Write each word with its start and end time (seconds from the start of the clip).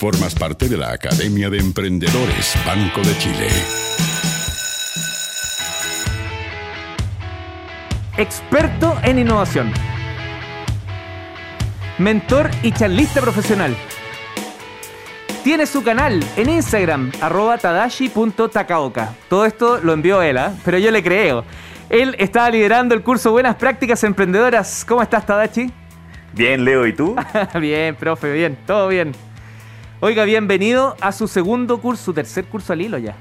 Formas 0.00 0.32
parte 0.32 0.68
de 0.68 0.76
la 0.76 0.92
Academia 0.92 1.50
de 1.50 1.58
Emprendedores 1.58 2.54
Banco 2.64 3.00
de 3.00 3.18
Chile. 3.18 3.48
Experto 8.16 8.96
en 9.02 9.18
innovación. 9.18 9.72
Mentor 11.98 12.48
y 12.62 12.70
charlista 12.70 13.20
profesional. 13.20 13.76
Tiene 15.42 15.66
su 15.66 15.82
canal 15.82 16.24
en 16.36 16.48
Instagram, 16.48 17.10
arroba 17.20 17.58
tadashi.takaoka. 17.58 19.16
Todo 19.28 19.46
esto 19.46 19.80
lo 19.82 19.94
envió 19.94 20.22
él, 20.22 20.38
¿ah? 20.38 20.54
pero 20.64 20.78
yo 20.78 20.92
le 20.92 21.02
creo. 21.02 21.44
Él 21.90 22.14
estaba 22.20 22.50
liderando 22.50 22.94
el 22.94 23.02
curso 23.02 23.32
Buenas 23.32 23.56
Prácticas 23.56 24.04
Emprendedoras. 24.04 24.84
¿Cómo 24.86 25.02
estás, 25.02 25.26
Tadashi? 25.26 25.72
Bien, 26.34 26.64
Leo, 26.64 26.86
¿y 26.86 26.92
tú? 26.92 27.16
bien, 27.60 27.96
profe, 27.96 28.32
bien, 28.32 28.56
todo 28.64 28.86
bien. 28.86 29.27
Oiga, 30.00 30.24
bienvenido 30.24 30.94
a 31.00 31.10
su 31.10 31.26
segundo 31.26 31.80
curso, 31.80 32.04
su 32.04 32.12
tercer 32.12 32.44
curso 32.44 32.72
al 32.72 32.80
hilo 32.80 32.98
ya. 32.98 33.16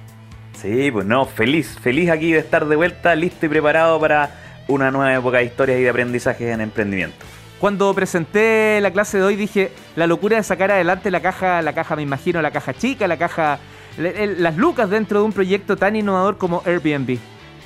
Sí, 0.61 0.91
pues 0.91 1.07
no, 1.07 1.25
feliz, 1.25 1.75
feliz 1.81 2.11
aquí 2.11 2.31
de 2.31 2.37
estar 2.37 2.67
de 2.67 2.75
vuelta, 2.75 3.15
listo 3.15 3.47
y 3.47 3.49
preparado 3.49 3.99
para 3.99 4.29
una 4.67 4.91
nueva 4.91 5.15
época 5.15 5.39
de 5.39 5.45
historias 5.45 5.79
y 5.79 5.83
de 5.83 5.89
aprendizaje 5.89 6.51
en 6.51 6.61
emprendimiento. 6.61 7.17
Cuando 7.59 7.91
presenté 7.95 8.79
la 8.79 8.91
clase 8.91 9.17
de 9.17 9.23
hoy 9.23 9.35
dije 9.35 9.71
la 9.95 10.05
locura 10.05 10.37
de 10.37 10.43
sacar 10.43 10.69
adelante 10.69 11.09
la 11.09 11.19
caja, 11.19 11.63
la 11.63 11.73
caja 11.73 11.95
me 11.95 12.03
imagino, 12.03 12.43
la 12.43 12.51
caja 12.51 12.75
chica, 12.75 13.07
la 13.07 13.17
caja, 13.17 13.57
las 13.97 14.55
lucas 14.55 14.87
dentro 14.87 15.21
de 15.21 15.25
un 15.25 15.33
proyecto 15.33 15.77
tan 15.77 15.95
innovador 15.95 16.37
como 16.37 16.61
Airbnb. 16.63 17.17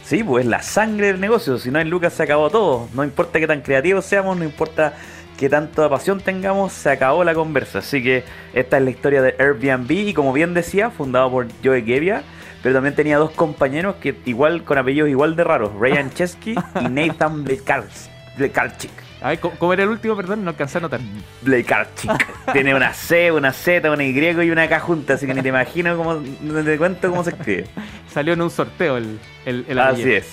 Sí, 0.05 0.23
pues 0.23 0.45
la 0.45 0.61
sangre 0.61 1.07
del 1.07 1.19
negocio, 1.19 1.57
si 1.57 1.69
no 1.69 1.79
hay 1.79 1.85
lucas 1.85 2.13
se 2.13 2.23
acabó 2.23 2.49
todo, 2.49 2.87
no 2.93 3.03
importa 3.03 3.41
qué 3.41 3.47
tan 3.47 3.59
creativos 3.59 4.05
seamos, 4.05 4.37
no 4.37 4.45
importa 4.45 4.93
qué 5.41 5.49
tanta 5.49 5.89
pasión 5.89 6.21
tengamos, 6.21 6.71
se 6.71 6.91
acabó 6.91 7.23
la 7.23 7.33
conversa. 7.33 7.79
Así 7.79 8.03
que 8.03 8.23
esta 8.53 8.77
es 8.77 8.83
la 8.83 8.91
historia 8.91 9.23
de 9.23 9.35
Airbnb 9.39 9.89
y 9.89 10.13
como 10.13 10.33
bien 10.33 10.53
decía, 10.53 10.91
fundado 10.91 11.31
por 11.31 11.47
Joe 11.63 11.81
Gebbia, 11.81 12.21
pero 12.61 12.75
también 12.75 12.93
tenía 12.93 13.17
dos 13.17 13.31
compañeros 13.31 13.95
que 13.95 14.15
igual 14.25 14.63
con 14.63 14.77
apellidos 14.77 15.09
igual 15.09 15.35
de 15.35 15.43
raros, 15.43 15.71
Ryan 15.79 16.11
Chesky 16.13 16.53
y 16.79 16.89
Nathan 16.89 17.43
Blekarczyk. 17.43 18.91
A 19.23 19.35
¿cómo 19.37 19.73
era 19.73 19.81
el 19.81 19.89
último, 19.89 20.15
perdón? 20.15 20.43
No 20.43 20.51
alcancé 20.51 20.77
a 20.77 20.81
notar. 20.81 20.99
Blekarczyk. 21.41 22.11
Tiene 22.53 22.75
una 22.75 22.93
C, 22.93 23.31
una 23.31 23.51
Z, 23.51 23.89
una 23.89 24.03
Y 24.03 24.19
y 24.19 24.51
una 24.51 24.69
K 24.69 24.79
junta, 24.79 25.15
así 25.15 25.25
que 25.25 25.33
ni 25.33 25.41
te 25.41 25.49
imagino 25.49 25.97
cómo, 25.97 26.21
no 26.41 26.63
te 26.63 26.77
cuento 26.77 27.09
cómo 27.09 27.23
se 27.23 27.31
escribe. 27.31 27.65
Salió 28.13 28.33
en 28.33 28.43
un 28.43 28.51
sorteo 28.51 28.97
el, 28.97 29.19
el, 29.47 29.79
Así 29.79 30.13
es, 30.13 30.27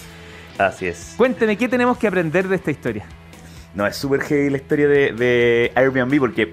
así 0.59 0.87
es. 0.87 1.15
Cuénteme, 1.17 1.57
¿qué 1.57 1.67
tenemos 1.67 1.97
que 1.97 2.09
aprender 2.09 2.47
de 2.47 2.57
esta 2.57 2.71
historia? 2.71 3.07
No, 3.79 3.87
es 3.87 3.95
súper 3.95 4.23
heavy 4.23 4.51
la 4.51 4.57
historia 4.57 4.89
de, 4.89 5.71
Airbnb 5.77 6.19
porque 6.19 6.53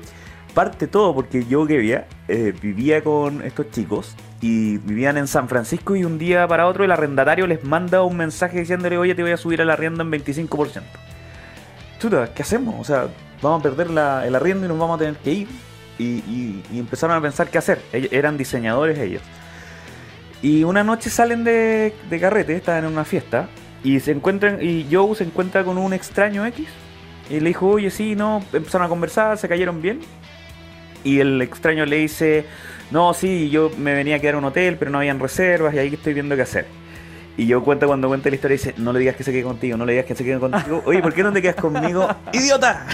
parte 0.53 0.85
todo 0.85 1.15
porque 1.15 1.43
yo 1.45 1.65
que 1.65 1.77
vivía, 1.77 2.05
eh, 2.27 2.53
vivía 2.61 3.03
con 3.03 3.41
estos 3.41 3.71
chicos 3.71 4.15
y 4.41 4.77
vivían 4.77 5.17
en 5.17 5.25
San 5.25 5.49
Francisco 5.49 5.95
y 5.95 6.03
un 6.03 6.19
día 6.19 6.47
para 6.47 6.67
otro 6.67 6.83
el 6.83 6.91
arrendatario 6.91 7.47
les 7.47 7.63
manda 7.63 8.03
un 8.03 8.15
mensaje 8.15 8.59
diciéndole, 8.59 8.99
oye, 8.99 9.15
te 9.15 9.23
voy 9.23 9.31
a 9.31 9.37
subir 9.37 9.59
el 9.59 9.71
arriendo 9.71 10.03
en 10.03 10.11
25%. 10.11 10.83
Chuta, 11.97 12.31
¿qué 12.31 12.43
hacemos? 12.43 12.75
O 12.79 12.83
sea, 12.83 13.07
vamos 13.41 13.61
a 13.61 13.63
perder 13.63 13.87
el 13.87 14.35
arriendo 14.35 14.67
y 14.67 14.69
nos 14.69 14.77
vamos 14.77 14.97
a 14.97 14.99
tener 14.99 15.15
que 15.15 15.31
ir. 15.31 15.47
Y, 15.97 16.61
empezaron 16.77 17.17
a 17.17 17.21
pensar 17.21 17.49
qué 17.49 17.57
hacer. 17.57 17.81
eran 17.91 18.37
diseñadores 18.37 18.99
ellos. 18.99 19.23
Y 20.43 20.63
una 20.63 20.83
noche 20.83 21.09
salen 21.09 21.43
de, 21.43 21.91
carrete, 22.21 22.55
estaban 22.55 22.83
en 22.83 22.91
una 22.91 23.03
fiesta, 23.03 23.49
y 23.83 23.99
se 23.99 24.11
encuentran, 24.11 24.59
y 24.61 24.85
Joe 24.91 25.15
se 25.15 25.23
encuentra 25.23 25.63
con 25.63 25.79
un 25.79 25.91
extraño 25.91 26.45
X. 26.45 26.67
Y 27.29 27.39
le 27.39 27.49
dijo, 27.49 27.67
oye, 27.67 27.89
sí, 27.89 28.15
no, 28.15 28.43
empezaron 28.53 28.85
a 28.85 28.89
conversar, 28.89 29.37
se 29.37 29.47
cayeron 29.47 29.81
bien. 29.81 29.99
Y 31.03 31.19
el 31.19 31.41
extraño 31.41 31.85
le 31.85 31.97
dice, 31.97 32.45
no, 32.91 33.13
sí, 33.13 33.49
yo 33.49 33.71
me 33.77 33.93
venía 33.93 34.15
a 34.15 34.19
quedar 34.19 34.35
en 34.35 34.39
un 34.39 34.45
hotel, 34.45 34.77
pero 34.77 34.91
no 34.91 34.99
habían 34.99 35.19
reservas, 35.19 35.73
y 35.73 35.79
ahí 35.79 35.93
estoy 35.93 36.13
viendo 36.13 36.35
qué 36.35 36.41
hacer. 36.43 36.65
Y 37.37 37.47
yo 37.47 37.63
cuento 37.63 37.87
cuando 37.87 38.07
cuenta 38.07 38.29
la 38.29 38.35
historia, 38.35 38.55
dice, 38.55 38.73
no 38.77 38.93
le 38.93 38.99
digas 38.99 39.15
que 39.15 39.23
se 39.23 39.31
quede 39.31 39.43
contigo, 39.43 39.75
no 39.75 39.85
le 39.85 39.93
digas 39.93 40.05
que 40.05 40.15
se 40.15 40.23
quede 40.23 40.39
contigo. 40.39 40.81
Oye, 40.85 41.01
¿por 41.01 41.13
qué 41.13 41.21
no 41.21 41.33
te 41.33 41.41
quedas 41.41 41.57
conmigo? 41.57 42.07
¡Idiota! 42.33 42.85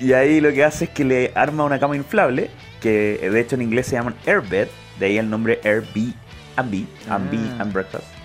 Y, 0.00 0.12
ahí 0.12 0.40
lo 0.40 0.52
que 0.52 0.64
hace 0.64 0.84
es 0.84 0.90
que 0.90 1.04
le 1.04 1.32
arma 1.34 1.64
una 1.64 1.80
cama 1.80 1.96
inflable, 1.96 2.50
que 2.80 3.18
de 3.30 3.40
hecho 3.40 3.56
en 3.56 3.62
inglés 3.62 3.88
se 3.88 3.96
llaman 3.96 4.14
airbed, 4.26 4.68
de 5.00 5.06
ahí 5.06 5.18
el 5.18 5.28
nombre 5.28 5.60
Airbnb, 5.64 6.14
and 6.56 6.88
ah. 7.08 7.62
and 7.62 7.72
breakfast. 7.72 8.19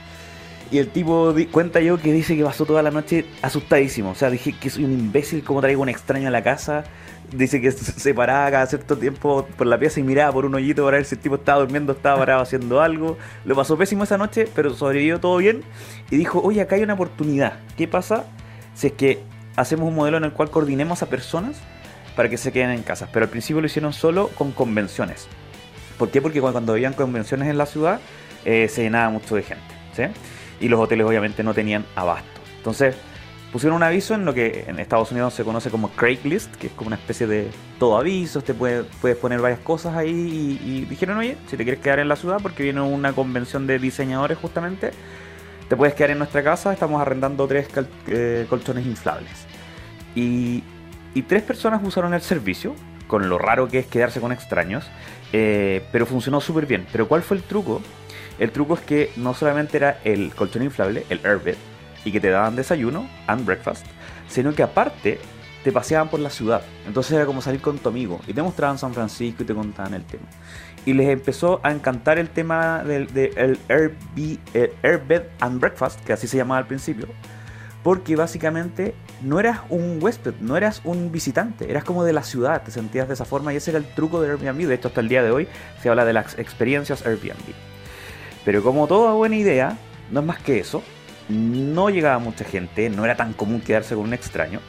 Y 0.71 0.79
el 0.79 0.89
tipo 0.89 1.33
cuenta 1.51 1.79
yo 1.79 1.97
que 1.97 2.11
dice 2.11 2.35
que 2.35 2.43
pasó 2.43 2.65
toda 2.65 2.81
la 2.81 2.91
noche 2.91 3.25
asustadísimo. 3.41 4.11
O 4.11 4.15
sea, 4.15 4.29
dije 4.29 4.53
que 4.59 4.69
soy 4.69 4.85
un 4.85 4.91
imbécil, 4.91 5.43
como 5.43 5.61
traigo 5.61 5.81
un 5.81 5.89
extraño 5.89 6.27
a 6.27 6.31
la 6.31 6.43
casa 6.43 6.85
dice 7.31 7.61
que 7.61 7.71
se 7.71 8.13
paraba 8.13 8.49
cada 8.51 8.65
cierto 8.67 8.97
tiempo 8.97 9.47
por 9.57 9.67
la 9.67 9.77
pieza 9.77 9.99
y 9.99 10.03
miraba 10.03 10.31
por 10.31 10.45
un 10.45 10.55
hoyito 10.55 10.83
para 10.85 10.97
ver 10.97 11.05
si 11.05 11.15
el 11.15 11.21
tipo 11.21 11.35
estaba 11.35 11.59
durmiendo, 11.59 11.93
estaba 11.93 12.17
parado 12.19 12.41
haciendo 12.41 12.81
algo. 12.81 13.17
Lo 13.45 13.55
pasó 13.55 13.77
pésimo 13.77 14.03
esa 14.03 14.17
noche, 14.17 14.47
pero 14.53 14.73
sobrevivió 14.73 15.19
todo 15.19 15.37
bien. 15.37 15.61
Y 16.09 16.17
dijo, 16.17 16.41
oye, 16.41 16.61
acá 16.61 16.75
hay 16.75 16.83
una 16.83 16.93
oportunidad. 16.93 17.59
¿Qué 17.77 17.87
pasa 17.87 18.25
si 18.73 18.87
es 18.87 18.93
que 18.93 19.23
hacemos 19.55 19.87
un 19.87 19.95
modelo 19.95 20.17
en 20.17 20.25
el 20.25 20.33
cual 20.33 20.49
coordinemos 20.49 21.01
a 21.03 21.07
personas 21.07 21.57
para 22.15 22.29
que 22.29 22.37
se 22.37 22.51
queden 22.51 22.71
en 22.71 22.83
casa? 22.83 23.09
Pero 23.11 23.25
al 23.25 23.29
principio 23.29 23.61
lo 23.61 23.67
hicieron 23.67 23.93
solo 23.93 24.29
con 24.29 24.51
convenciones. 24.51 25.27
¿Por 25.97 26.09
qué? 26.09 26.21
Porque 26.21 26.41
cuando 26.41 26.73
habían 26.73 26.93
convenciones 26.93 27.49
en 27.49 27.57
la 27.57 27.65
ciudad 27.65 27.99
eh, 28.43 28.67
se 28.69 28.83
llenaba 28.83 29.09
mucho 29.09 29.35
de 29.35 29.43
gente. 29.43 29.63
¿sí? 29.95 30.03
Y 30.59 30.67
los 30.69 30.79
hoteles 30.79 31.05
obviamente 31.05 31.43
no 31.43 31.53
tenían 31.53 31.85
abasto. 31.95 32.41
Entonces 32.57 32.95
pusieron 33.55 33.77
un 33.77 33.83
aviso 33.83 34.15
en 34.15 34.25
lo 34.25 34.33
que 34.33 34.65
en 34.67 34.79
Estados 34.79 35.13
Unidos 35.13 35.33
se 35.33 35.45
conoce 35.45 35.69
como 35.69 35.89
Craigslist, 35.91 36.53
que 36.55 36.67
es 36.67 36.73
como 36.73 36.87
una 36.87 36.97
especie 36.97 37.25
de 37.25 37.49
todo 37.79 37.97
avisos, 37.97 38.43
te 38.43 38.53
puedes, 38.53 38.85
puedes 38.99 39.17
poner 39.17 39.39
varias 39.39 39.61
cosas 39.61 39.95
ahí 39.95 40.59
y, 40.61 40.85
dijeron, 40.85 41.19
oye, 41.19 41.37
si 41.47 41.55
te 41.55 41.63
quieres 41.63 41.81
quedar 41.81 41.99
en 41.99 42.09
la 42.09 42.17
ciudad 42.17 42.39
porque 42.41 42.63
viene 42.63 42.81
una 42.81 43.13
convención 43.13 43.65
de 43.65 43.79
diseñadores 43.79 44.37
justamente, 44.37 44.91
te 45.69 45.75
puedes 45.77 45.95
quedar 45.95 46.11
en 46.11 46.17
nuestra 46.17 46.43
casa, 46.43 46.73
estamos 46.73 47.01
arrendando 47.01 47.47
tres 47.47 47.69
eh, 48.07 48.45
colchones 48.49 48.85
inflables. 48.85 49.45
Y, 50.15 50.61
tres 51.25 51.41
personas 51.43 51.81
usaron 51.81 52.13
el 52.13 52.21
servicio, 52.21 52.75
con 53.07 53.29
lo 53.29 53.37
raro 53.37 53.69
que 53.69 53.79
es 53.79 53.87
quedarse 53.87 54.19
con 54.19 54.33
extraños, 54.33 54.85
eh, 55.31 55.81
pero 55.93 56.05
funcionó 56.05 56.41
súper 56.41 56.65
bien. 56.65 56.85
Pero 56.91 57.07
¿cuál 57.07 57.21
fue 57.21 57.37
el 57.37 57.43
truco? 57.43 57.81
El 58.39 58.51
truco 58.51 58.73
es 58.73 58.81
que 58.81 59.11
no 59.15 59.33
solamente 59.33 59.77
era 59.77 59.99
el 60.03 60.33
colchón 60.33 60.63
inflable, 60.63 61.05
el 61.09 61.25
Airbed, 61.25 61.55
y 62.03 62.11
que 62.11 62.19
te 62.19 62.29
daban 62.29 62.55
desayuno 62.55 63.09
and 63.27 63.45
breakfast, 63.45 63.85
sino 64.27 64.53
que 64.53 64.63
aparte 64.63 65.19
te 65.63 65.71
paseaban 65.71 66.09
por 66.09 66.19
la 66.19 66.29
ciudad. 66.29 66.61
Entonces 66.85 67.13
era 67.13 67.25
como 67.25 67.41
salir 67.41 67.59
con 67.59 67.79
tu 67.79 67.89
amigo 67.89 68.21
y 68.27 68.33
te 68.33 68.41
mostraban 68.43 68.77
San 68.77 68.93
Francisco 68.93 69.41
y 69.41 69.45
te 69.47 69.55
contaban 69.55 69.95
el 69.95 70.03
tema. 70.03 70.25
Y 70.85 70.93
les 70.93 71.09
empezó 71.09 71.59
a 71.63 71.71
encantar 71.71 72.19
el 72.19 72.29
tema 72.29 72.83
del 72.83 73.11
de, 73.11 73.57
Airbed 74.83 75.23
and 75.39 75.59
Breakfast, 75.59 75.99
que 76.05 76.13
así 76.13 76.27
se 76.27 76.37
llamaba 76.37 76.59
al 76.59 76.67
principio, 76.67 77.07
porque 77.81 78.15
básicamente 78.15 78.93
no 79.23 79.39
eras 79.39 79.61
un 79.69 79.97
huésped, 79.99 80.35
no 80.41 80.55
eras 80.55 80.81
un 80.83 81.11
visitante, 81.11 81.71
eras 81.71 81.83
como 81.83 82.03
de 82.03 82.13
la 82.13 82.21
ciudad, 82.21 82.61
te 82.61 82.69
sentías 82.69 83.07
de 83.07 83.15
esa 83.15 83.25
forma 83.25 83.51
y 83.51 83.55
ese 83.55 83.71
era 83.71 83.79
el 83.79 83.85
truco 83.95 84.21
de 84.21 84.29
Airbnb. 84.29 84.67
De 84.67 84.75
hecho, 84.75 84.89
hasta 84.89 85.01
el 85.01 85.09
día 85.09 85.23
de 85.23 85.31
hoy 85.31 85.47
se 85.81 85.89
habla 85.89 86.05
de 86.05 86.13
las 86.13 86.37
experiencias 86.37 87.03
Airbnb. 87.07 87.74
Pero 88.45 88.63
como 88.63 88.87
toda 88.87 89.13
buena 89.13 89.35
idea, 89.35 89.77
no 90.11 90.21
es 90.21 90.25
más 90.25 90.39
que 90.39 90.59
eso, 90.59 90.83
no 91.27 91.89
llegaba 91.89 92.19
mucha 92.19 92.45
gente, 92.45 92.89
no 92.89 93.03
era 93.03 93.15
tan 93.15 93.33
común 93.33 93.59
quedarse 93.59 93.95
con 93.95 94.05
un 94.05 94.13
extraño. 94.13 94.61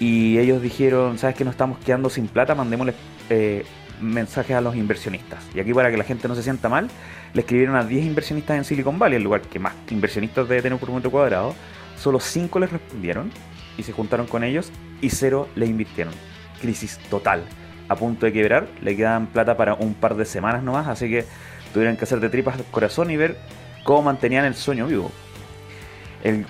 Y 0.00 0.38
ellos 0.38 0.62
dijeron, 0.62 1.18
¿sabes 1.18 1.36
que 1.36 1.44
no 1.44 1.50
estamos 1.50 1.78
quedando 1.78 2.08
sin 2.08 2.28
plata? 2.28 2.54
Mandémosle 2.54 2.94
eh, 3.30 3.64
mensajes 4.00 4.56
a 4.56 4.60
los 4.60 4.76
inversionistas. 4.76 5.44
Y 5.54 5.60
aquí 5.60 5.74
para 5.74 5.90
que 5.90 5.96
la 5.96 6.04
gente 6.04 6.28
no 6.28 6.36
se 6.36 6.42
sienta 6.44 6.68
mal, 6.68 6.88
le 7.34 7.40
escribieron 7.40 7.74
a 7.74 7.84
10 7.84 8.06
inversionistas 8.06 8.56
en 8.56 8.64
Silicon 8.64 8.98
Valley, 8.98 9.16
el 9.16 9.24
lugar 9.24 9.40
que 9.42 9.58
más 9.58 9.74
inversionistas 9.90 10.48
debe 10.48 10.62
tener 10.62 10.78
por 10.78 10.90
metro 10.90 11.10
cuadrado. 11.10 11.54
Solo 11.96 12.20
5 12.20 12.60
les 12.60 12.70
respondieron 12.70 13.32
y 13.76 13.82
se 13.82 13.92
juntaron 13.92 14.26
con 14.26 14.44
ellos 14.44 14.70
y 15.00 15.10
cero 15.10 15.48
le 15.54 15.66
invirtieron. 15.66 16.12
Crisis 16.60 16.98
total. 17.10 17.44
A 17.88 17.96
punto 17.96 18.26
de 18.26 18.32
quebrar, 18.32 18.68
le 18.82 18.96
quedaban 18.96 19.28
plata 19.28 19.56
para 19.56 19.74
un 19.74 19.94
par 19.94 20.14
de 20.14 20.26
semanas 20.26 20.62
nomás, 20.62 20.88
así 20.88 21.08
que 21.08 21.24
tuvieron 21.72 21.96
que 21.96 22.04
hacer 22.04 22.20
de 22.20 22.28
tripas 22.28 22.56
al 22.56 22.64
corazón 22.64 23.10
y 23.10 23.16
ver 23.16 23.36
cómo 23.84 24.02
mantenían 24.02 24.44
el 24.44 24.54
sueño 24.54 24.86
vivo 24.86 25.10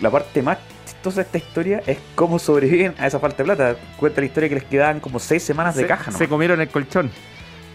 la 0.00 0.10
parte 0.10 0.42
más 0.42 0.58
chistosa 0.86 1.16
de 1.16 1.22
esta 1.22 1.38
historia 1.38 1.82
es 1.86 1.98
cómo 2.14 2.38
sobreviven 2.38 2.94
a 2.98 3.06
esa 3.06 3.18
falta 3.18 3.38
de 3.38 3.44
plata. 3.44 3.76
Cuenta 3.96 4.20
la 4.20 4.26
historia 4.26 4.48
que 4.48 4.54
les 4.56 4.64
quedaban 4.64 5.00
como 5.00 5.18
seis 5.18 5.42
semanas 5.42 5.76
de 5.76 5.86
caja. 5.86 6.10
Se 6.10 6.28
comieron 6.28 6.60
el 6.60 6.68
colchón. 6.68 7.10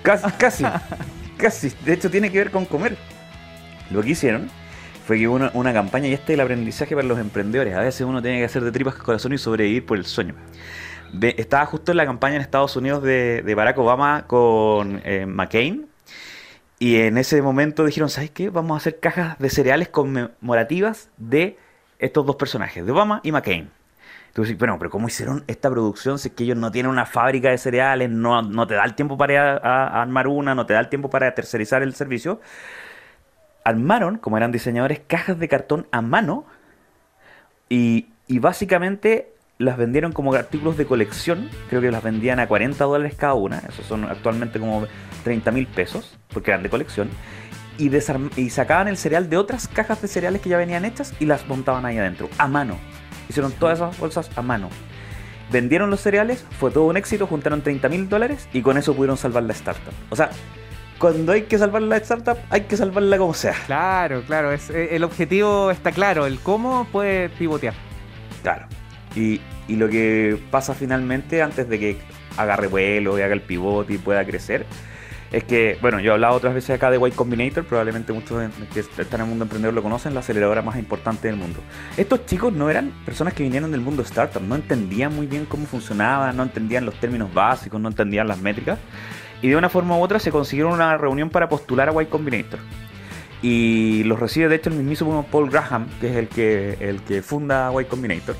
Casi, 0.02 0.30
casi, 0.32 0.66
casi. 1.38 1.72
De 1.86 1.94
hecho, 1.94 2.10
tiene 2.10 2.32
que 2.32 2.38
ver 2.40 2.52
con 2.52 2.66
comer. 2.66 2.98
Lo 3.92 4.02
que 4.02 4.12
hicieron 4.12 4.50
fue 5.06 5.20
que 5.20 5.28
hubo 5.28 5.50
una, 5.54 5.74
campaña, 5.74 6.08
y 6.08 6.14
este 6.14 6.34
es 6.34 6.40
el 6.40 6.42
aprendizaje 6.42 6.96
para 6.96 7.08
los 7.08 7.20
emprendedores. 7.20 7.76
A 7.76 7.82
veces 7.82 8.02
uno 8.02 8.22
tiene 8.22 8.40
que 8.40 8.46
hacer 8.46 8.64
de 8.64 8.72
tripas 8.72 8.96
corazón 8.96 9.34
y 9.34 9.38
sobrevivir 9.38 9.86
por 9.86 9.98
el 9.98 10.06
sueño. 10.06 10.34
estaba 11.22 11.66
justo 11.66 11.92
en 11.92 11.98
la 11.98 12.06
campaña 12.06 12.36
en 12.36 12.42
Estados 12.42 12.76
Unidos 12.76 13.04
de, 13.04 13.54
Barack 13.56 13.78
Obama 13.78 14.26
con 14.28 15.02
eh, 15.06 15.26
McCain. 15.26 15.93
Y 16.84 16.98
en 16.98 17.18
ese 17.18 17.42
momento 17.42 17.86
dijeron, 17.86 18.10
¿sabes 18.10 18.32
qué? 18.32 18.50
Vamos 18.50 18.76
a 18.76 18.78
hacer 18.80 19.00
cajas 19.00 19.40
de 19.40 19.50
cereales 19.50 19.88
conmemorativas 19.88 21.10
de 21.16 21.58
estos 21.98 22.26
dos 22.26 22.36
personajes, 22.36 22.86
de 22.86 22.92
Obama 22.92 23.22
y 23.24 23.32
McCain. 23.32 23.72
Dices, 24.36 24.58
bueno, 24.58 24.78
pero 24.78 24.92
¿cómo 24.92 25.08
hicieron 25.08 25.46
esta 25.48 25.70
producción 25.70 26.20
si 26.20 26.28
es 26.28 26.34
que 26.34 26.44
ellos 26.44 26.58
no 26.58 26.74
tienen 26.74 26.92
una 26.92 27.06
fábrica 27.06 27.52
de 27.52 27.58
cereales, 27.58 28.10
no, 28.10 28.42
no 28.42 28.68
te 28.68 28.74
da 28.74 28.84
el 28.84 28.96
tiempo 28.96 29.18
para 29.18 29.56
armar 30.02 30.28
una, 30.28 30.56
no 30.56 30.66
te 30.66 30.74
da 30.74 30.82
el 30.82 30.90
tiempo 30.90 31.10
para 31.10 31.34
tercerizar 31.34 31.84
el 31.84 31.96
servicio? 31.96 32.42
Armaron, 33.64 34.18
como 34.18 34.36
eran 34.36 34.52
diseñadores, 34.52 35.00
cajas 35.08 35.40
de 35.40 35.48
cartón 35.48 35.88
a 35.92 36.02
mano 36.02 36.44
y, 37.70 38.08
y 38.28 38.40
básicamente 38.40 39.32
las 39.58 39.78
vendieron 39.78 40.12
como 40.12 40.34
artículos 40.34 40.76
de 40.76 40.86
colección. 40.86 41.50
Creo 41.70 41.80
que 41.80 41.92
las 41.92 42.04
vendían 42.04 42.42
a 42.42 42.48
40 42.48 42.84
dólares 42.84 43.16
cada 43.16 43.36
una. 43.36 43.60
Esos 43.60 43.86
son 43.86 44.04
actualmente 44.04 44.60
como 44.60 44.86
30 45.24 45.52
mil 45.52 45.68
pesos, 45.68 46.18
porque 46.30 46.52
eran 46.52 46.64
de 46.64 46.70
colección. 46.70 47.10
Y, 47.78 47.90
y 48.36 48.50
sacaban 48.50 48.88
el 48.88 48.98
cereal 48.98 49.30
de 49.30 49.38
otras 49.38 49.68
cajas 49.68 50.02
de 50.02 50.08
cereales 50.08 50.42
que 50.42 50.50
ya 50.50 50.58
venían 50.58 50.86
hechas 50.86 51.14
y 51.20 51.26
las 51.26 51.48
montaban 51.48 51.86
ahí 51.86 51.98
adentro, 51.98 52.30
a 52.38 52.48
mano. 52.48 52.78
Hicieron 53.30 53.52
todas 53.54 53.80
esas 53.80 53.98
bolsas 53.98 54.30
a 54.36 54.42
mano. 54.42 54.70
Vendieron 55.52 55.90
los 55.90 56.02
cereales, 56.02 56.46
fue 56.60 56.72
todo 56.72 56.86
un 56.86 56.98
éxito, 56.98 57.28
juntaron 57.28 57.62
30 57.62 57.90
mil 57.90 58.10
dólares 58.10 58.48
y 58.54 58.62
con 58.62 58.78
eso 58.78 58.96
pudieron 58.96 59.18
salvar 59.18 59.44
la 59.44 59.54
startup. 59.54 59.94
O 60.10 60.16
sea, 60.16 60.30
cuando 61.00 61.32
hay 61.32 61.44
que 61.44 61.58
salvar 61.58 61.82
la 61.82 61.98
startup, 61.98 62.38
hay 62.50 62.62
que 62.62 62.78
salvarla 62.78 63.18
como 63.18 63.34
sea. 63.34 63.56
Claro, 63.66 64.24
claro. 64.24 64.52
Es, 64.52 64.70
eh, 64.70 64.96
el 64.96 65.04
objetivo 65.04 65.70
está 65.70 65.92
claro. 65.92 66.26
El 66.26 66.40
cómo 66.40 66.88
puede 66.92 67.30
pivotear. 67.30 67.74
Claro. 68.42 68.68
Y, 69.16 69.42
y 69.68 69.76
lo 69.76 69.90
que 69.90 70.40
pasa 70.50 70.74
finalmente, 70.74 71.42
antes 71.42 71.68
de 71.70 71.80
que 71.80 71.98
agarre 72.38 72.68
vuelo 72.68 73.18
y 73.20 73.22
haga 73.22 73.34
el 73.34 73.42
pivote 73.42 73.94
y 73.94 73.98
pueda 73.98 74.26
crecer, 74.26 74.66
es 75.34 75.44
que, 75.44 75.80
bueno, 75.82 76.00
yo 76.00 76.12
he 76.12 76.14
hablado 76.14 76.36
otras 76.36 76.54
veces 76.54 76.70
acá 76.70 76.92
de 76.92 76.98
Y 77.06 77.12
Combinator, 77.12 77.66
probablemente 77.66 78.14
muchos 78.14 78.40
que 78.72 78.82
están 78.82 79.20
en 79.20 79.22
el 79.22 79.28
mundo 79.30 79.46
emprendedor 79.46 79.74
lo 79.74 79.82
conocen, 79.82 80.14
la 80.14 80.20
aceleradora 80.20 80.62
más 80.62 80.78
importante 80.78 81.28
del 81.28 81.38
mundo. 81.38 81.60
Estos 81.98 82.28
chicos 82.28 82.54
no 82.54 82.70
eran 82.70 82.92
personas 83.04 83.34
que 83.34 83.42
vinieron 83.42 83.72
del 83.72 83.82
mundo 83.82 84.04
startup, 84.04 84.44
no 84.44 84.54
entendían 84.54 85.16
muy 85.16 85.26
bien 85.26 85.46
cómo 85.46 85.66
funcionaba, 85.66 86.32
no 86.34 86.44
entendían 86.44 86.86
los 86.86 86.94
términos 87.00 87.34
básicos, 87.34 87.82
no 87.82 87.90
entendían 87.90 88.28
las 88.28 88.38
métricas, 88.38 88.78
y 89.42 89.50
de 89.50 89.56
una 89.56 89.70
forma 89.70 89.98
u 89.98 90.04
otra 90.04 90.20
se 90.20 90.32
consiguieron 90.32 90.72
una 90.72 90.98
reunión 90.98 91.32
para 91.32 91.50
postular 91.50 91.90
a 91.90 92.04
Y 92.04 92.06
Combinator. 92.06 92.60
Y 93.42 94.04
los 94.04 94.20
recibe 94.20 94.50
de 94.50 94.56
hecho 94.58 94.70
el 94.70 94.76
mismísimo 94.76 95.26
Paul 95.32 95.50
Graham, 95.50 95.88
que 96.00 96.12
es 96.12 96.16
el 96.16 96.28
que, 96.28 96.78
el 96.80 97.02
que 97.02 97.24
funda 97.24 97.72
Y 97.82 97.86
Combinator. 97.86 98.36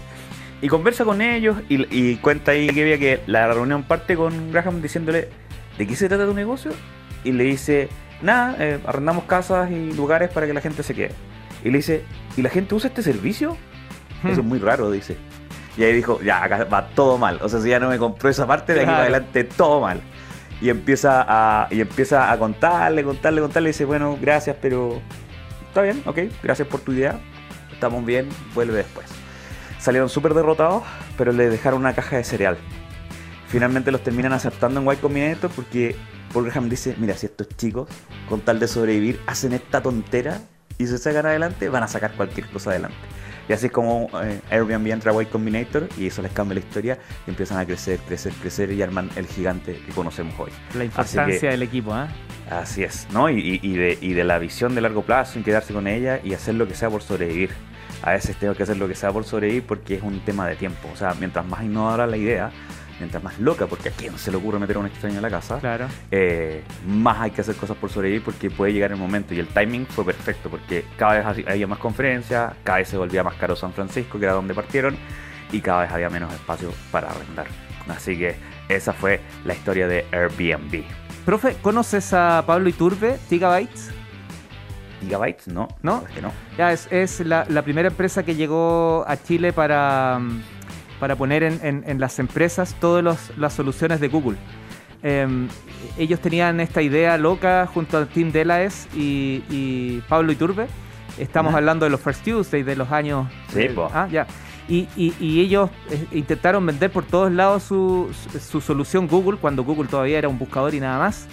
Y 0.62 0.68
conversa 0.68 1.04
con 1.06 1.24
ellos 1.24 1.58
y, 1.70 2.16
cuenta 2.18 2.52
ahí 2.52 2.68
que 2.68 3.00
que 3.00 3.20
la 3.26 3.52
reunión 3.52 3.82
parte 3.82 4.16
con 4.16 4.52
Graham 4.52 4.82
diciéndole, 4.82 5.30
¿de 5.78 5.88
qué 5.88 5.96
se 5.96 6.08
trata 6.08 6.26
tu 6.26 6.34
negocio? 6.34 6.72
Y 7.24 7.32
le 7.32 7.44
dice, 7.46 7.90
nada, 8.22 8.56
eh, 8.60 8.80
arrendamos 8.86 9.24
casas 9.26 9.72
y 9.72 9.94
lugares 9.94 10.30
para 10.32 10.46
que 10.48 10.54
la 10.54 10.62
gente 10.62 10.84
se 10.84 10.94
quede. 10.94 11.12
Y 11.64 11.70
le 11.70 11.78
dice, 11.78 12.04
¿y 12.36 12.42
la 12.42 12.50
gente 12.50 12.76
usa 12.76 12.90
este 12.90 13.02
servicio? 13.04 13.58
Eso 14.24 14.42
es 14.42 14.46
muy 14.46 14.60
raro, 14.60 14.90
dice. 14.92 15.18
Y 15.78 15.84
ahí 15.84 15.94
dijo, 15.94 16.22
ya, 16.22 16.44
acá 16.44 16.66
va 16.66 16.88
todo 16.90 17.18
mal. 17.18 17.40
O 17.42 17.50
sea, 17.50 17.60
si 17.60 17.70
ya 17.70 17.80
no 17.80 17.90
me 17.90 17.98
compró 17.98 18.30
esa 18.30 18.46
parte, 18.46 18.74
de 18.74 18.80
aquí 18.82 18.86
Claro. 18.86 18.98
para 19.04 19.16
adelante 19.16 19.44
todo 19.44 19.82
mal. 19.82 20.02
Y 20.62 20.70
empieza 20.70 21.26
a, 21.28 21.68
y 21.72 21.82
empieza 21.82 22.32
a 22.32 22.38
contarle, 22.38 23.04
contarle, 23.04 23.42
contarle. 23.42 23.70
Y 23.70 23.72
dice, 23.74 23.86
bueno, 23.86 24.18
gracias, 24.22 24.56
pero 24.62 25.02
está 25.68 25.82
bien, 25.82 26.02
ok, 26.06 26.20
gracias 26.42 26.68
por 26.68 26.80
tu 26.82 26.92
idea. 26.94 27.20
Estamos 27.72 28.06
bien, 28.06 28.30
vuelve 28.54 28.78
después. 28.78 29.08
Salieron 29.80 30.08
súper 30.10 30.34
derrotados, 30.34 30.84
pero 31.18 31.32
le 31.34 31.50
dejaron 31.50 31.82
una 31.82 31.94
caja 31.94 32.16
de 32.18 32.24
cereal. 32.24 32.58
Finalmente 33.54 33.92
los 33.92 34.04
terminan 34.04 34.34
aceptando 34.34 34.82
en 34.82 34.92
Y 34.92 34.96
Combinator 35.00 35.52
porque 35.52 35.96
Paul 36.34 36.46
Graham 36.46 36.70
dice, 36.70 36.96
mira, 36.98 37.16
si 37.16 37.28
estos 37.28 37.48
chicos, 37.50 37.88
con 38.28 38.42
tal 38.42 38.60
de 38.60 38.68
sobrevivir, 38.68 39.20
hacen 39.28 39.54
esta 39.54 39.80
tontera 39.80 40.42
y 40.80 40.88
se 40.88 40.98
sacan 40.98 41.28
adelante, 41.28 41.70
van 41.70 41.84
a 41.84 41.88
sacar 41.88 42.14
cualquier 42.14 42.48
cosa 42.48 42.72
adelante. 42.72 42.98
Y 43.48 43.54
así 43.54 43.68
es 43.68 43.72
como 43.72 44.10
eh, 44.24 44.42
Airbnb 44.50 44.88
entra 44.92 45.12
a 45.12 45.22
Y 45.22 45.28
Combinator 45.28 45.88
y 46.00 46.08
eso 46.08 46.24
les 46.24 46.32
cambia 46.32 46.56
la 46.56 46.62
historia 46.62 46.98
y 47.28 47.30
empiezan 47.30 47.60
a 47.60 47.66
crecer, 47.68 48.00
crecer, 48.00 48.34
crecer 48.42 48.72
y 48.72 48.82
arman 48.82 49.12
el 49.18 49.28
gigante 49.28 49.80
que 49.86 49.92
conocemos 49.92 50.34
hoy. 50.40 50.50
La 50.74 50.86
importancia 50.86 51.28
que- 51.40 51.48
del 51.50 51.62
equipo, 51.62 51.94
¿ah? 51.94 52.08
Así 52.50 52.82
es, 52.84 53.06
¿no? 53.14 53.30
Y, 53.30 53.38
y- 53.40 53.60
y 53.62 53.76
de, 53.76 53.98
y 54.02 54.14
de 54.14 54.24
la 54.24 54.40
visión 54.40 54.74
de 54.74 54.82
largo 54.82 55.04
plazo, 55.04 55.38
en 55.38 55.44
quedarse 55.44 55.74
con 55.76 55.86
ella 55.88 56.20
y 56.24 56.34
hacer 56.34 56.56
lo 56.56 56.68
que 56.68 56.74
sea 56.74 56.90
por 56.90 57.04
sobrevivir. 57.04 57.52
A 58.02 58.14
veces 58.14 58.36
tengo 58.38 58.56
que 58.56 58.64
hacer 58.64 58.78
lo 58.78 58.88
que 58.88 58.96
sea 58.96 59.12
por 59.12 59.24
sobrevivir 59.26 59.64
porque 59.64 59.94
es 59.96 60.02
un 60.02 60.20
tema 60.22 60.48
de 60.48 60.56
tiempo. 60.56 60.90
O 60.92 60.98
sea, 60.98 61.14
mientras 61.20 61.46
más 61.46 61.64
innovadora 61.64 62.08
la 62.08 62.18
idea, 62.18 62.52
mientras 63.00 63.24
más 63.24 63.40
loca, 63.40 63.66
porque 63.68 63.90
a 63.90 63.92
quién 63.92 64.18
se 64.18 64.32
le 64.32 64.38
ocurre 64.38 64.60
meter 64.60 64.76
a 64.76 64.80
un 64.80 64.86
extraño 64.86 65.16
en 65.18 65.22
la 65.22 65.30
casa, 65.30 65.60
Claro. 65.60 65.88
eh, 66.12 66.64
más 66.88 67.20
hay 67.22 67.32
que 67.32 67.42
hacer 67.42 67.56
cosas 67.56 67.76
por 67.78 67.90
sobrevivir 67.90 68.24
porque 68.24 68.50
puede 68.50 68.74
llegar 68.74 68.92
el 68.92 68.98
momento. 68.98 69.34
Y 69.34 69.40
el 69.40 69.48
timing 69.48 69.86
fue 69.88 70.06
perfecto 70.06 70.50
porque 70.50 70.86
cada 70.98 71.14
vez 71.32 71.46
ha- 71.48 71.52
había 71.52 71.68
más 71.68 71.80
conferencias, 71.80 72.54
cada 72.64 72.78
vez 72.80 72.88
se 72.88 72.98
volvía 72.98 73.24
más 73.24 73.36
caro 73.36 73.56
San 73.56 73.74
Francisco, 73.74 74.18
que 74.20 74.26
era 74.26 74.34
donde 74.34 74.54
partieron, 74.54 74.96
y 75.52 75.62
cada 75.62 75.82
vez 75.84 75.92
había 75.92 76.10
menos 76.10 76.34
espacio 76.34 76.72
para 76.92 77.10
arrendar. 77.10 77.48
Así 77.90 78.18
que 78.18 78.36
esa 78.70 78.94
fue 78.94 79.22
la 79.46 79.54
historia 79.54 79.88
de 79.88 80.06
Airbnb. 80.12 80.84
Profe, 81.26 81.56
¿conoces 81.62 82.14
a 82.14 82.44
Pablo 82.46 82.70
Iturbe, 82.70 83.18
Gigabytes? 83.30 83.92
Gigabytes, 85.02 85.48
no, 85.50 85.68
¿No? 85.82 86.04
Es 86.08 86.14
que 86.16 86.22
no. 86.22 86.32
Ya, 86.58 86.72
es, 86.72 86.88
es 86.92 87.20
la, 87.22 87.46
la 87.50 87.62
primera 87.62 87.90
empresa 87.90 88.24
que 88.24 88.36
llegó 88.36 89.04
a 89.08 89.18
Chile 89.22 89.52
para, 89.52 90.18
mm, 90.20 90.42
para 91.04 91.18
poner 91.18 91.44
en, 91.44 91.60
en- 91.64 91.84
en 91.86 92.00
las 92.00 92.18
empresas 92.18 92.76
todas 92.80 93.30
las 93.38 93.52
soluciones 93.54 94.00
de 94.00 94.08
Google. 94.08 94.38
Em, 95.02 95.50
ellos 95.98 96.22
tenían 96.22 96.62
esta 96.62 96.82
idea 96.82 97.18
loca 97.18 97.68
junto 97.68 97.98
a 97.98 98.06
Tim 98.06 98.32
Delaes 98.32 98.88
y, 98.96 99.44
y 99.50 100.02
Pablo 100.08 100.32
Iturbe. 100.32 100.68
Estamos 101.18 101.50
Ajá. 101.50 101.58
hablando 101.58 101.84
de 101.84 101.90
los 101.90 102.00
First 102.00 102.24
Tuesday 102.24 102.64
de 102.64 102.78
los 102.78 102.90
años. 102.90 103.28
Sí, 103.54 103.68
po. 103.76 103.90
Ah, 103.94 104.08
ya. 104.10 104.26
Y, 104.70 104.88
y- 104.96 105.14
y 105.20 105.42
ellos 105.42 105.70
eh, 105.92 106.06
intentaron 106.14 106.66
vender 106.66 106.90
por 106.90 107.04
todos 107.04 107.30
lados 107.34 107.64
su, 107.64 108.10
su- 108.32 108.40
su 108.40 108.62
solución 108.62 109.10
Google, 109.10 109.38
cuando 109.42 109.66
Google 109.66 109.90
todavía 109.90 110.18
era 110.20 110.30
un 110.30 110.40
buscador 110.40 110.74
y 110.74 110.80
nada 110.80 111.00
más. 111.00 111.28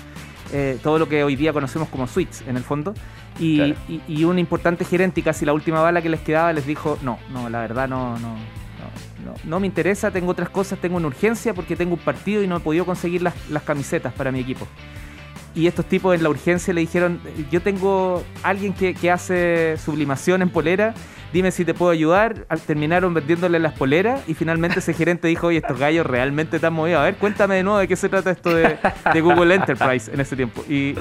Eh, 0.52 0.78
todo 0.82 0.98
lo 0.98 1.08
que 1.08 1.22
hoy 1.22 1.36
día 1.36 1.52
conocemos 1.52 1.88
como 1.90 2.08
suites, 2.08 2.42
en 2.48 2.56
el 2.56 2.64
fondo. 2.64 2.92
Y, 3.38 3.56
Claro. 3.58 3.74
y 4.08 4.24
un 4.24 4.36
importante 4.40 4.84
gerente, 4.84 5.20
y 5.20 5.22
casi 5.22 5.44
la 5.44 5.52
última 5.52 5.80
bala 5.80 6.02
que 6.02 6.08
les 6.08 6.18
quedaba, 6.22 6.52
les 6.52 6.66
dijo: 6.66 6.98
No, 7.02 7.20
no, 7.32 7.48
la 7.48 7.60
verdad 7.60 7.88
no, 7.88 8.18
no, 8.18 8.34
no, 9.24 9.34
no, 9.44 9.60
me 9.60 9.66
interesa, 9.66 10.10
tengo 10.10 10.30
otras 10.30 10.48
cosas, 10.48 10.78
tengo 10.78 10.96
una 10.96 11.06
urgencia 11.06 11.54
porque 11.54 11.76
tengo 11.76 11.94
un 11.94 12.00
partido 12.00 12.42
y 12.42 12.46
no 12.46 12.56
he 12.56 12.60
podido 12.60 12.84
conseguir 12.84 13.22
las, 13.22 13.34
camisetas 13.64 14.12
para 14.12 14.32
mi 14.32 14.40
equipo. 14.40 14.66
Y 15.54 15.66
estos 15.66 15.84
tipos 15.86 16.14
en 16.14 16.22
la 16.22 16.28
urgencia 16.30 16.72
le 16.72 16.80
dijeron, 16.80 17.20
yo 17.50 17.60
tengo 17.60 18.22
alguien 18.42 18.72
que, 18.72 19.10
hace 19.10 19.76
sublimación 19.78 20.42
en 20.42 20.48
polera, 20.48 20.94
dime 21.32 21.50
si 21.50 21.64
te 21.64 21.74
puedo 21.74 21.90
ayudar. 21.90 22.46
Terminaron 22.66 23.12
vendiéndole 23.14 23.58
las 23.58 23.72
poleras 23.72 24.22
y 24.28 24.34
finalmente 24.34 24.78
ese 24.78 24.94
gerente 24.94 25.26
dijo, 25.26 25.48
oye, 25.48 25.58
estos 25.58 25.76
gallos 25.76 26.06
realmente 26.06 26.56
están 26.56 26.72
movidos. 26.72 27.00
A 27.00 27.04
ver, 27.04 27.16
cuéntame 27.16 27.56
de 27.56 27.64
nuevo 27.64 27.80
de 27.80 27.88
qué 27.88 27.96
se 27.96 28.08
trata 28.08 28.30
esto 28.30 28.54
de, 28.54 28.78
Google 29.20 29.56
Enterprise 29.56 30.12
en 30.12 30.20
ese 30.20 30.36
tiempo. 30.36 30.64
Y, 30.68 30.94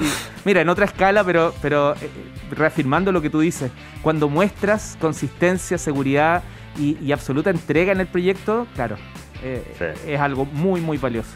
mira, 0.44 0.60
en 0.62 0.68
otra 0.68 0.84
escala, 0.84 1.22
pero, 1.22 1.54
pero 1.62 1.94
eh, 1.94 2.10
reafirmando 2.50 3.12
lo 3.12 3.22
que 3.22 3.30
tú 3.30 3.38
dices, 3.38 3.70
cuando 4.02 4.28
muestras 4.28 4.98
consistencia, 5.00 5.78
seguridad 5.78 6.42
y, 6.78 6.96
y 7.02 7.12
absoluta 7.12 7.50
entrega 7.50 7.92
en 7.92 8.00
el 8.00 8.06
proyecto, 8.06 8.66
claro, 8.74 8.96
eh, 9.42 9.62
Sí. 9.78 10.12
es 10.12 10.20
algo 10.20 10.44
muy, 10.46 10.80
muy 10.80 10.98
valioso. 10.98 11.30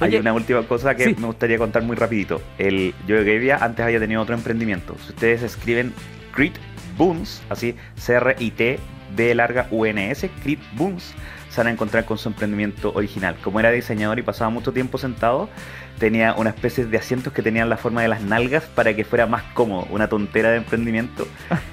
Hay 0.00 0.16
una 0.16 0.32
última 0.32 0.62
cosa 0.62 0.96
que 0.96 1.04
sí. 1.04 1.16
me 1.18 1.26
gustaría 1.26 1.58
contar 1.58 1.82
muy 1.84 1.94
rapidito. 1.94 2.42
El 2.58 2.92
Yo 3.06 3.16
Gavia 3.18 3.58
antes 3.58 3.84
había 3.84 4.00
tenido 4.00 4.20
otro 4.22 4.34
emprendimiento. 4.34 4.96
Si 5.04 5.10
ustedes 5.10 5.42
escriben 5.42 5.92
Crit 6.32 6.54
Boons, 6.96 7.40
así 7.48 7.76
C-R-I-T 7.96 8.80
B 9.14 9.34
larga 9.34 9.68
U-N-S, 9.70 10.28
Crit 10.42 10.58
Boons, 10.74 11.14
se 11.52 11.60
van 11.60 11.66
a 11.66 11.70
encontrar 11.70 12.06
con 12.06 12.16
su 12.16 12.30
emprendimiento 12.30 12.92
original. 12.94 13.36
Como 13.42 13.60
era 13.60 13.70
diseñador 13.70 14.18
y 14.18 14.22
pasaba 14.22 14.48
mucho 14.48 14.72
tiempo 14.72 14.96
sentado, 14.96 15.50
tenía 15.98 16.32
una 16.32 16.48
especie 16.48 16.86
de 16.86 16.96
asientos 16.96 17.34
que 17.34 17.42
tenían 17.42 17.68
la 17.68 17.76
forma 17.76 18.00
de 18.00 18.08
las 18.08 18.22
nalgas 18.22 18.64
para 18.64 18.96
que 18.96 19.04
fuera 19.04 19.26
más 19.26 19.42
cómodo. 19.52 19.86
Una 19.90 20.08
tontera 20.08 20.50
de 20.50 20.56
emprendimiento. 20.56 21.28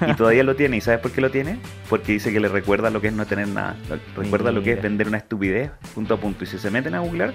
Y 0.05 0.13
todavía 0.15 0.43
lo 0.43 0.57
tiene. 0.57 0.75
¿Y 0.75 0.81
sabes 0.81 0.99
por 0.99 1.11
qué 1.11 1.21
lo 1.21 1.31
tiene? 1.31 1.59
Porque 1.89 2.11
dice 2.11 2.33
que 2.33 2.41
le 2.41 2.49
recuerda 2.49 2.89
lo 2.89 2.99
que 2.99 3.07
es 3.07 3.13
no 3.13 3.25
tener 3.25 3.47
nada. 3.47 3.77
Recuerda 4.17 4.51
lo 4.51 4.61
que 4.61 4.73
es 4.73 4.81
vender 4.81 5.07
una 5.07 5.19
estupidez 5.19 5.71
punto 5.95 6.15
a 6.15 6.17
punto. 6.17 6.43
Y 6.43 6.47
si 6.47 6.59
se 6.59 6.69
meten 6.69 6.93
a 6.93 6.99
googlear, 6.99 7.33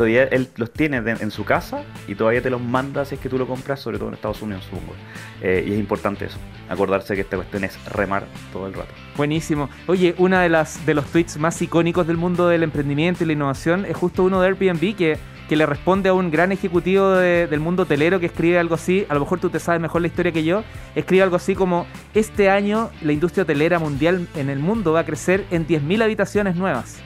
todavía 0.00 0.24
él 0.24 0.48
los 0.56 0.72
tiene 0.72 0.96
en 0.98 1.30
su 1.30 1.44
casa 1.44 1.82
y 2.08 2.14
todavía 2.14 2.40
te 2.40 2.48
los 2.48 2.60
manda 2.62 3.04
si 3.04 3.16
es 3.16 3.20
que 3.20 3.28
tú 3.28 3.36
lo 3.36 3.46
compras, 3.46 3.80
sobre 3.80 3.98
todo 3.98 4.08
en 4.08 4.14
Estados 4.14 4.40
Unidos, 4.40 4.64
supongo. 4.64 4.94
Eh, 5.42 5.64
y 5.68 5.72
es 5.74 5.78
importante 5.78 6.24
eso, 6.24 6.38
acordarse 6.70 7.14
que 7.14 7.20
esta 7.20 7.36
cuestión 7.36 7.64
es 7.64 7.78
remar 7.92 8.24
todo 8.50 8.66
el 8.66 8.72
rato. 8.72 8.88
Buenísimo. 9.16 9.68
Oye, 9.86 10.14
una 10.16 10.40
de 10.42 10.50
de 10.86 10.94
los 10.94 11.04
tweets 11.06 11.36
más 11.38 11.60
icónicos 11.60 12.06
del 12.06 12.16
mundo 12.16 12.48
del 12.48 12.62
emprendimiento 12.62 13.24
y 13.24 13.26
la 13.26 13.34
innovación 13.34 13.84
es 13.84 13.94
justo 13.96 14.24
uno 14.24 14.40
de 14.40 14.48
Airbnb 14.48 14.96
que, 14.96 15.18
que 15.48 15.56
le 15.56 15.66
responde 15.66 16.08
a 16.08 16.14
un 16.14 16.30
gran 16.30 16.50
ejecutivo 16.50 17.10
de- 17.10 17.46
del 17.46 17.60
mundo 17.60 17.82
hotelero 17.82 18.18
que 18.20 18.26
escribe 18.26 18.58
algo 18.58 18.74
así, 18.74 19.04
a 19.10 19.14
lo 19.14 19.20
mejor 19.20 19.38
tú 19.38 19.50
te 19.50 19.60
sabes 19.60 19.80
mejor 19.82 20.00
la 20.00 20.06
historia 20.06 20.32
que 20.32 20.44
yo, 20.44 20.64
escribe 20.94 21.22
algo 21.22 21.36
así 21.36 21.54
como, 21.54 21.86
este 22.14 22.48
año 22.50 22.90
la 23.02 23.12
industria 23.12 23.42
hotelera 23.42 23.78
mundial 23.78 24.26
en 24.34 24.48
el 24.48 24.58
mundo 24.60 24.92
va 24.92 25.00
a 25.00 25.04
crecer 25.04 25.44
en 25.50 25.66
10.000 25.66 26.02
habitaciones 26.02 26.56
nuevas. 26.56 26.98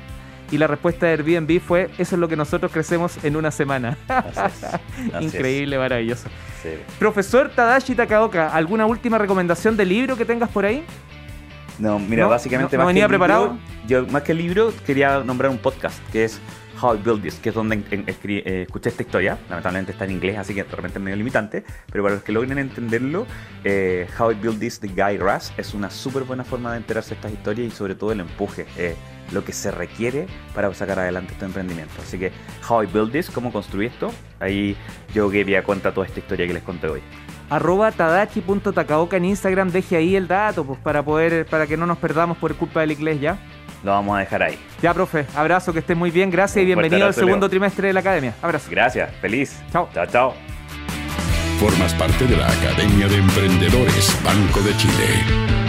Y 0.51 0.59
la 0.59 0.67
respuesta 0.67 1.07
de 1.07 1.13
Airbnb 1.13 1.61
fue, 1.61 1.91
eso 1.99 2.15
es 2.15 2.21
lo 2.21 2.29
que 2.29 2.37
nosotros 2.37 2.71
crecemos 2.71 3.23
en 3.25 3.35
una 3.37 3.51
semana. 3.51 3.97
Así 4.09 4.41
es, 4.47 4.65
así 4.65 5.27
es. 5.27 5.35
Increíble, 5.35 5.79
maravilloso. 5.79 6.29
Sí. 6.63 6.71
Profesor 6.99 7.51
Tadashi 7.55 7.95
Takaoka, 7.95 8.49
¿alguna 8.55 8.87
última 8.87 9.19
recomendación 9.19 9.77
de 9.77 9.85
libro 9.85 10.17
que 10.17 10.25
tengas 10.25 10.51
por 10.51 10.65
ahí? 10.65 10.85
No, 11.79 11.99
mira, 11.99 12.25
¿No? 12.25 12.29
básicamente 12.29 12.77
¿No- 12.77 12.83
no 12.83 12.85
más 12.87 12.95
venía 12.95 13.09
que 13.09 13.15
el 13.15 13.21
libro, 13.21 13.27
preparado? 13.27 13.59
yo 13.89 14.07
más 14.07 14.23
que 14.23 14.33
el 14.33 14.39
libro 14.39 14.73
quería 14.87 15.19
nombrar 15.25 15.51
un 15.51 15.59
podcast 15.59 15.99
que 16.13 16.25
es 16.25 16.41
How 16.81 16.95
I 16.97 16.99
Built 17.05 17.23
This, 17.23 17.35
que 17.37 17.49
es 17.49 17.55
donde 17.55 17.83
en- 17.91 18.05
eh, 18.07 18.63
escuché 18.67 18.91
esta 18.91 19.03
historia. 19.03 19.39
Lamentablemente 19.49 19.91
está 19.93 20.05
en 20.05 20.13
inglés, 20.13 20.39
así 20.39 20.55
que 20.55 20.63
de 20.63 20.71
repente 20.71 20.99
es 20.99 21.05
medio 21.05 21.17
limitante. 21.17 21.65
Pero 21.91 22.05
para 22.05 22.15
los 22.17 22.23
que 22.25 22.31
logren 22.33 22.59
entenderlo, 22.59 23.27
eh, 23.65 24.07
How 24.19 24.33
I 24.33 24.35
Built 24.35 24.61
This 24.61 24.81
de 24.81 24.89
Guy 24.89 25.19
Raz 25.19 25.53
es 25.57 25.75
una 25.75 25.91
súper 25.91 26.23
buena 26.25 26.45
forma 26.45 26.71
de 26.73 26.77
enterarse 26.79 27.11
de 27.11 27.15
estas 27.17 27.33
historias 27.33 27.69
y 27.69 27.71
sobre 27.75 27.95
todo 27.97 28.13
el 28.13 28.21
empuje, 28.21 28.67
eh, 28.77 28.95
lo 29.33 29.45
que 29.45 29.53
se 29.53 29.71
requiere 29.71 30.27
para 30.55 30.73
sacar 30.75 30.99
adelante 30.99 31.33
este 31.33 31.45
emprendimiento. 31.45 31.95
Así 32.03 32.19
que 32.19 32.33
How 32.69 32.85
I 32.85 32.87
Built 32.87 33.13
This, 33.13 33.31
cómo 33.31 33.53
construí 33.53 33.87
esto, 33.87 34.13
ahí 34.41 34.77
yo 35.15 35.29
Gavia 35.29 35.63
cuenta 35.63 35.93
toda 35.93 36.07
esta 36.07 36.21
historia 36.21 36.47
que 36.47 36.55
les 36.55 36.63
conté 36.63 36.89
hoy. 36.89 37.03
Arroba 37.51 37.93
tadachi.takaoka 37.93 39.17
en 39.17 39.27
Instagram, 39.27 39.71
deje 39.71 39.97
ahí 39.97 40.17
el 40.17 40.27
dato 40.27 40.65
pues, 40.65 40.79
para 40.81 41.03
poder, 41.03 41.47
para 41.47 41.67
que 41.67 41.77
no 41.77 41.87
nos 41.87 41.99
perdamos 41.99 42.39
por 42.39 42.55
culpa 42.55 42.81
del 42.81 42.93
inglés 42.93 43.21
ya. 43.21 43.39
Lo 43.83 43.91
vamos 43.91 44.17
a 44.17 44.21
dejar 44.21 44.43
ahí. 44.43 44.59
Ya, 44.81 44.95
profe, 44.95 45.27
abrazo, 45.37 45.73
que 45.73 45.81
estés 45.81 45.97
muy 45.97 46.11
bien, 46.11 46.31
gracias 46.31 46.63
y 46.63 46.67
bienvenido 46.67 47.07
al 47.07 47.13
segundo 47.13 47.41
Leo. 47.41 47.51
trimestre 47.51 47.89
de 47.89 47.93
la 47.93 48.01
academia. 48.01 48.35
Abrazo. 48.41 48.69
Gracias, 48.71 49.15
feliz. 49.21 49.63
Chao. 49.71 49.89
Chao, 49.93 50.07
chao. 50.07 50.35
Formas 51.61 51.95
parte 51.95 52.27
de 52.27 52.37
la 52.37 52.47
Academia 52.47 53.07
de 53.09 53.17
Emprendedores 53.17 54.19
Banco 54.25 54.61
de 54.61 54.77
Chile. 54.77 55.64